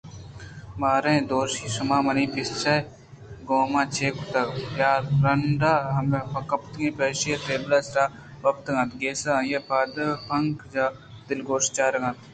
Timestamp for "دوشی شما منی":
1.29-2.25